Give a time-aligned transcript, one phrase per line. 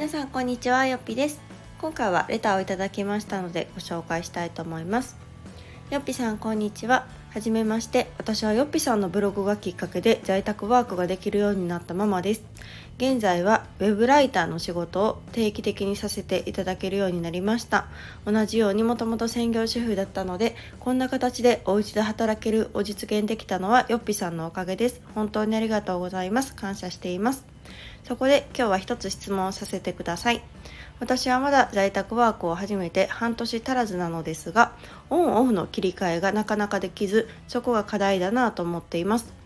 [0.00, 1.42] 皆さんこんにちはよっぴです。
[1.78, 5.18] 今回はレターをいただきましたのでご紹介したいと思います。
[5.90, 7.06] よっぴさんこんにちは。
[7.34, 8.10] はじめまして。
[8.16, 12.42] 私はよっぴさんのブログがきっかけで在宅ワークができるようになったママです。
[12.96, 17.86] 現在はウェブライターの仕事を定期的にさせていただけるようになりました。
[18.24, 25.02] 同じようにもともと専業主婦だったのでこんな形でお家で働けるを実現できたのはよっぴさんのおかげです。
[25.14, 26.54] 本当にありがとうございます。
[26.54, 27.49] 感謝しています。
[28.04, 30.42] そこで今日は一つ質問をさせてください。
[31.00, 34.72] 私はまだ在宅ワークを始めて半年足らずなのですが
[35.08, 39.40] オンオフの切り替えがなかなかできずそこが課題だなと思っています。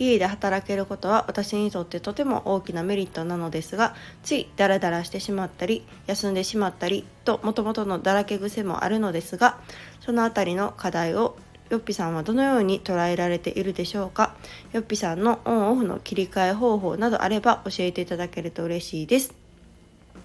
[0.00, 9.58] 家で働けることは私にとってとても大きなメリットなのですがついダラダラしてしまったり休んでしまったりともともとのだらけ癖もあるのですが
[10.00, 11.36] その辺りの課題を
[11.70, 14.34] よっぴさんはどのように捉えられているでしょうか？
[14.72, 19.32] よっぴさんのオンオフの切り替え方法などあれば教えていただけると嬉しいです。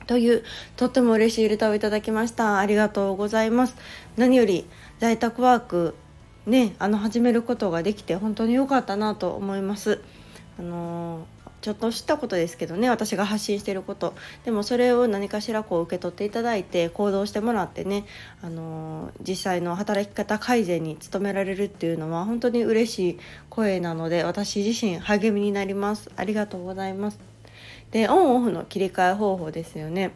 [0.08, 0.44] という
[0.76, 2.58] とっても嬉しいレターをいただきました。
[2.58, 3.76] ありがとうございます。
[4.18, 4.66] 何より
[5.00, 5.96] 在宅ワーク
[6.48, 10.02] ねあの始めることができて本当に良かったなと思います。
[10.58, 11.28] あの
[11.62, 14.14] ちょっとしたことですけどね私が発信してること。
[14.44, 18.06] でもそれを何かしらこう受け取っていただいて行動してもらってね、
[18.42, 26.12] あの実際の働き方改善に努められるっていうのは本当に嬉しい声なので私自身励みになります。
[26.16, 27.20] ありがとうございます。
[27.92, 30.12] でオンオフの切り替え方法ですよね。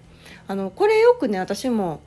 [0.47, 2.01] あのこれよくね私も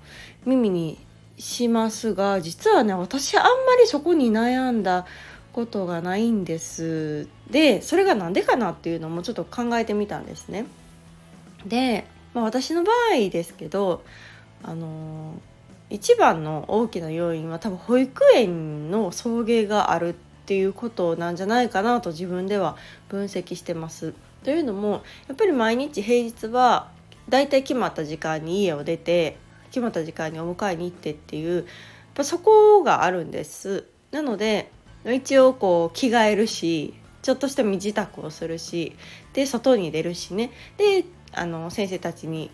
[0.45, 0.99] 耳に
[1.39, 5.07] しますが実はね私あんまりそこに悩んだ
[5.53, 10.67] ことがないんですでそれが何でかなっていうのもちょっと考えてみたんですね。
[11.67, 14.03] で、まあ、私の場合ですけど
[14.63, 15.35] あの
[15.91, 20.15] 一番の大きな要因は多分保育園の送迎があるっ
[20.47, 22.77] ていうことなんじゃないかなと自分では
[23.09, 24.15] 分析してます。
[24.43, 26.89] というのもやっぱり毎日平日は
[27.29, 29.37] だいたい決まった時間に家を出て
[29.67, 31.65] 決まった時間にお迎えに行ってっていうやっ
[32.15, 33.87] ぱそこがあるんです。
[34.11, 34.71] なので
[35.05, 38.95] 一応こう着替えるしちょっとした身支度をするし
[39.33, 42.51] で外に出るしねであの先生たちに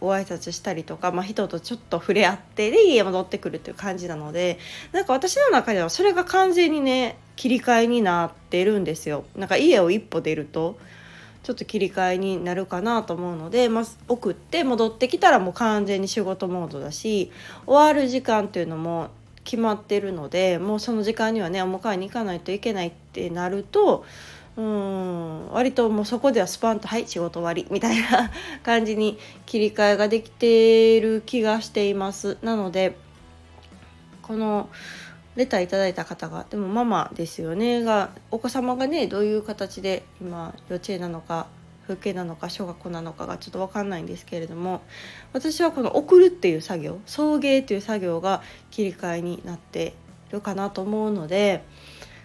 [0.00, 4.58] ご挨拶したりとか、まあ、人とちょっと触れ合ってで家戻ってくるっていう感じなので
[4.92, 9.24] なんか私の中ではそれが完全にね切り替えになってるんですよ。
[9.36, 10.78] なんか家を一歩出ると
[11.42, 17.30] ちょっと切り替えになるかなと思うので、まあ、送って戻ってきたらもう完全に仕事モードだし
[17.64, 19.08] 終わる時間っていうのも
[19.48, 24.04] 決まってるのでもうその時間にはねお迎えに行かないといけないってなると
[24.58, 28.30] うん割ともうそこではスパンと「はい仕事終わり」みたいな
[28.62, 32.36] 感じに切り替えができてる気がしています。
[32.42, 32.94] なので
[34.20, 34.68] この
[35.34, 41.46] レターいただいた方がでもママですよねがお子様がねどういう形で今幼稚園なのか
[41.88, 44.82] 風景なのか小学校なのかがちょっと分かんないんですけれども
[45.32, 49.94] 私はこの送るっていう作業送迎っていう作業が切り替えになって
[50.30, 51.64] るかなと思うので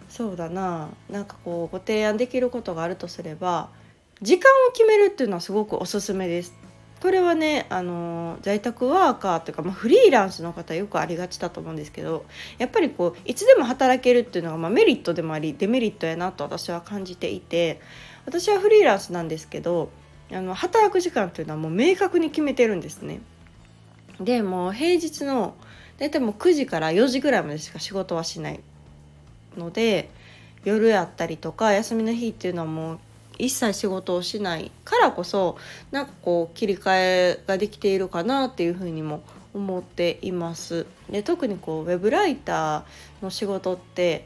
[0.10, 3.70] そうだななんかこうご提案できることがあるとすれば
[4.22, 6.54] 時間を決めるっていうのはすごくおすすめです。
[7.02, 12.24] これはねあの在宅ワーカーというか、まあ、フリーランスの方よくありがちだと思うんですけど
[12.60, 17.82] やっぱりこういつでも働けるっていうのが、まあ、メリットでもありデメリットやなと私は感じていて
[18.26, 19.90] 私はフリーランスなんですけど
[20.32, 23.22] あの働く時間というのはもう明確に決めてるんですね。
[24.20, 25.56] でもう平日の
[25.98, 28.60] 大体もう9時から4時ぐらいまでしか仕事はしない
[29.58, 30.10] ので
[30.64, 33.00] 夜やったりとか休みの日っていうのはもう
[33.38, 35.58] 一切仕事をしないからこそ
[35.92, 39.24] なんかこう切り替えができているかなっていうふうにも
[39.54, 40.86] 思っています。
[41.10, 42.84] で特にこうウェブライター
[43.22, 44.26] の仕事って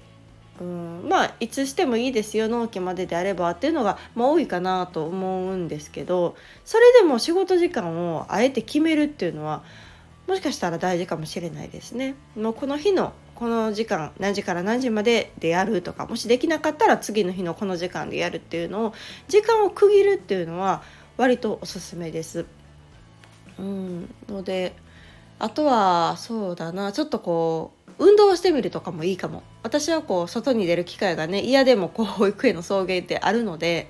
[0.59, 6.35] うんまあいつしてもいいですよ納期までであればっていうのが、まあ、多いかなと思うんですけど
[6.65, 9.63] それでも仕事時間をあえて決めるっていうのは
[10.27, 12.15] もしかしたら大事かもしれないですね。
[12.35, 18.93] もうこの日のこの時間何時から何時まででやるとかもしできなかったら次の日のこの時間でやるっていうのを
[19.27, 20.81] 時間を区切るっていうのは
[21.17, 22.45] 割とおすすめです。
[23.59, 24.75] うんので
[25.39, 29.43] あとはそうだなちょっとこう運動してみるとかもいいかも。
[29.63, 33.89] 私はこう外に出る機会がね嫌でもこう保育園の送迎ってあるので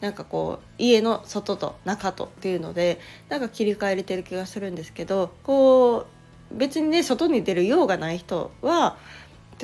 [0.00, 6.06] なんかこう家の外と中とっていうのでなんか切り替えれてる気がするんですけどこ
[6.52, 8.96] う別にね外に出る用がない人は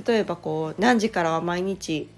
[0.07, 2.09] 例えばこう何時からは毎日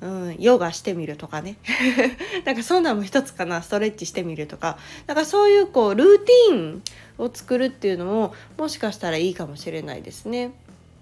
[0.00, 1.56] うん、ヨガしてみるとかね。
[2.46, 4.78] なんかそんなんも一つかなストレッチしてみるとか。
[5.06, 6.82] なんかそういうこうルーティン
[7.18, 10.52] を作るっていうのももしかしたらいいかもしれないですね。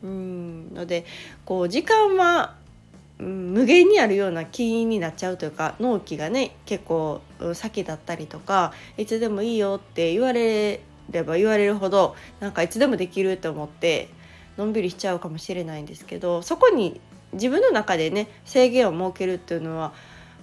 [0.02, 0.74] うん。
[0.74, 1.04] ので
[1.44, 2.56] こう時間は
[3.18, 7.20] うん、無限にあるような気になっちゃうというか納期がね結構
[7.54, 10.80] 先だったりとかいつでもいいよって言われ
[11.10, 14.08] れば言われるほどなんかいつでもできると思って
[14.56, 17.00] のんびりしちゃうかもしれないんですけどそこに
[17.32, 19.92] 自分の中でね制限を設けるっていうのは、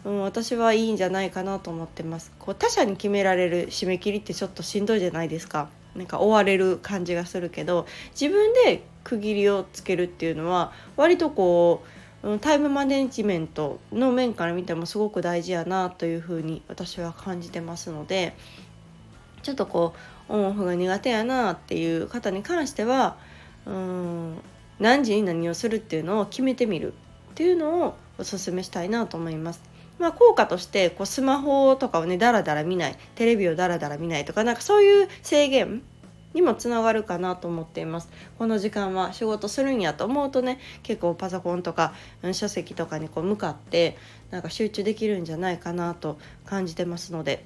[0.03, 2.31] うん、私はいいんじゃないかなと思ってます。
[2.39, 5.69] こう他者に決められる締め切りってちょっとしんどいじゃないですか。
[5.95, 7.85] なんか追われる感じがするけど
[8.19, 11.83] 自分で区切りをつけるっていうのは割とこ
[12.23, 18.35] うタイムマネジメントの面から見てもすごく大事やなというふうに私は感じてますので
[19.43, 19.93] ちょっとこ
[20.27, 23.17] うオンオフが苦手やなっていう方に関しては
[23.65, 24.37] うん
[24.79, 26.95] 何時に何をするっていうのを決めてみるっ
[27.35, 29.74] ていうのをおすすめしたいなと思います。
[29.99, 35.81] まあ、効果としてこうスマホとかをねダラダラ見ないテレビをダラダラ見ないとかなんかそういう制限
[36.33, 41.93] にもつながるかなと思っていますこの時間は仕事するんやと思うとね結構パソコンとか
[42.33, 43.97] 書籍とかにこう向かって
[44.31, 47.45] なんか集中できるんじゃないかなと感じてますので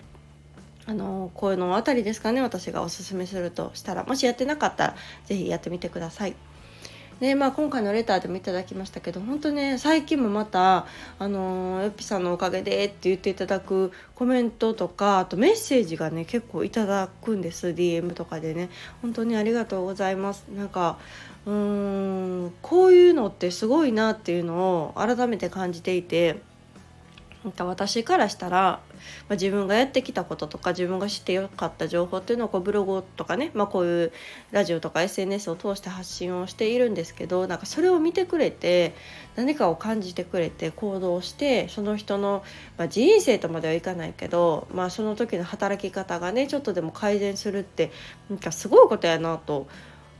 [0.88, 4.96] あのこういうのあたりですかね私がおすすめするとしたらもしやってなかったら
[5.26, 6.36] 是非やってみてください。
[7.20, 10.86] でまあ、今回のレターでもいただきましたけど本当ね最近もまた
[11.20, 18.70] 「あのよっぴさんのおかげで」って言っていただくコメントとかあとメッセージがね結構いただくんです DM とかでね。
[19.02, 20.46] 本当にありがとうございます。
[20.56, 20.98] なんか
[21.46, 26.42] うーんこういうのってすごいなっていうのを改めて感じていて
[27.58, 28.82] 私からしたら、ま
[29.30, 34.12] あ、自分がやってきたこととか自分が知ってよかった情報っていうのをこうブログとかね、まあ、こういう
[34.52, 38.94] ラジオとか SNS を通して発信をしているんですけどなんかそれを見てくれて
[39.38, 42.44] 何かを感じてくれて行動してその人の、
[42.78, 47.92] まあ、人生とまではいかないけど、まあ、その時の働き方がねちょっとでも改善するって
[48.30, 49.68] なんかすごいことやなと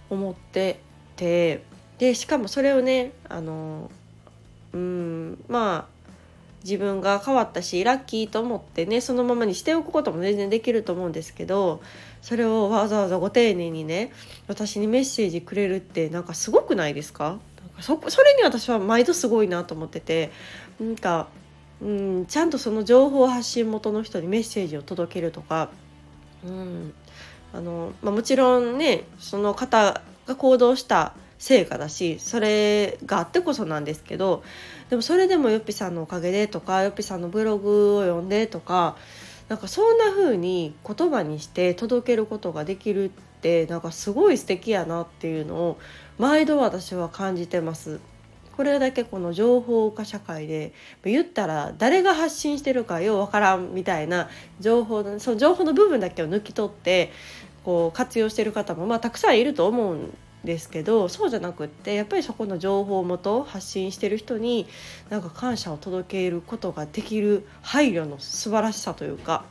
[0.10, 0.80] 思って
[1.18, 1.64] て
[1.98, 3.92] でしかもそれをねあの
[4.72, 5.99] うんまあ
[6.64, 11.82] 自分が変わったしラッキーと思ってねそのままにしておくことも全然できると思うんですけど
[12.22, 14.12] それをわざわざご丁寧にね
[14.48, 17.24] 私にメッセージくれるってなんかすごくないですか？
[17.62, 20.32] なんかそそれに私は毎度すごいなと思ってて
[20.80, 21.28] なんか、
[21.82, 25.70] うん、ちゃんとその情報発信元の人にメッセージを届けるとか、
[26.46, 26.94] うん
[27.54, 34.44] あのまあ、もちろんねその方が行動した成果だしそれがあってこそなんですけど
[34.90, 38.98] でもそれでもよっぴさんのおかげでとかよっぴさんのブログを読んでとか
[39.48, 43.10] なんかそんな風に言葉にして届けることができるっ
[43.42, 45.80] てなんかすごい素敵やなっていうのを
[46.20, 48.00] 毎度私は感じてます。
[48.56, 50.74] これだけこの情報化社会で
[51.06, 54.28] 言ったら誰が発信してるかようわからんみたいな
[54.60, 57.14] 情報のその情報の部分だけを抜き取って
[57.64, 60.14] こう活用してる方もまあたくさんいると思うん
[60.44, 64.68] ですけどそうじゃなくってやっぱりそこの情報元発信してる人に
[65.10, 69.44] なんか感謝を届けることができる配慮の素晴らしさというか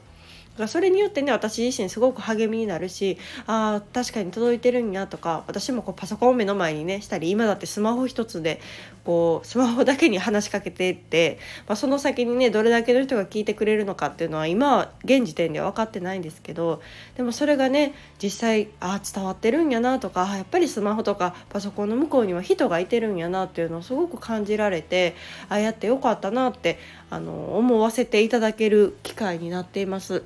[0.58, 3.16] からそれによってね私自身すごく励みになるし
[3.46, 8.60] ああ確かに届いてるんやとか私もこうパソコンを目の前にねしたり今だってスマホ一つで
[9.04, 16.82] こうスマホだけに話しかけてって、まあ、その先にねどれだけの人が聞いてくれるのかっていうのは今は現時点では分かってないんですけど
[17.16, 25.14] でもそれがね実際あ伝わってるんやなとかやっぱりスマホとかパソコンの向こうには人がいてるんやなっていうのをすごく感じられて
[25.48, 26.78] ああやってよかったなって
[27.08, 30.24] あの思わせていただける機会になっています。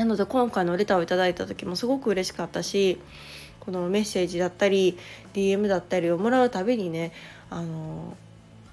[0.00, 2.98] なので今回のレターを頂いた時もすごく嬉しかったし
[3.60, 4.96] このメッセージだったり
[5.34, 7.12] DM だったりをもらうたびにね
[7.50, 8.16] あの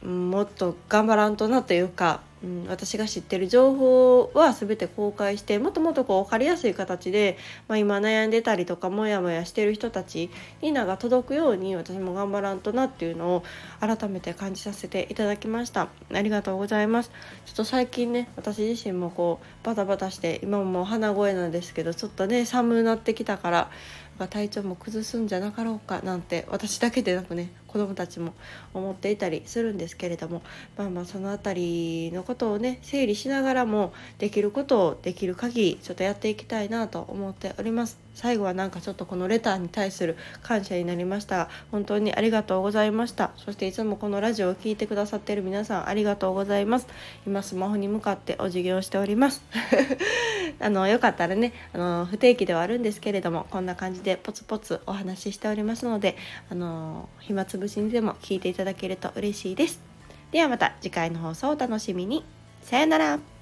[0.02, 10.30] もっと頑張らんとなというか、うん、私が知ってる情報は全て公開してもっともっとこう分かりやすい形で、まあ、今悩んでたりとかモヤモヤしてる人たち
[10.62, 13.44] に名が届くように私も頑張らんとなっていうのを
[13.80, 15.88] 改めて感じさせていただきました。
[16.14, 17.12] ありがとうございます。
[17.46, 23.72] ちょっと最近ね私自身もこうバタバタして今ももう鼻声なんですけどちょっとね寒くなってきたから
[24.26, 28.34] 体調も崩すんじゃなかろうかなんて私だけでなくね子どもたちも
[28.74, 30.42] 思っていたりするんですけれども
[30.76, 37.98] まあまあその辺りのことをね整理しながらもできることをできる限りちょっとやっていきたいなと思っております。
[38.14, 41.50] 最後はなんかちょっとこのレターに対する感謝になりました。
[41.72, 43.32] 本当にありがとうございました。
[43.38, 46.88] そしていつもこのラジオを聴いてくださっている皆さんありがとうございます。
[47.26, 49.42] 今スマホに向かってお辞儀をしております。
[50.60, 56.18] あのよかったらねあの不定期ではあるんですけれどもこんな感じでポツポツお話ししておりますので
[56.50, 59.97] あの暇つぶしにでも聞いていただけると嬉しいです。
[60.32, 62.26] ではまた次回の放送をお楽しみに。
[62.62, 63.37] さよなら。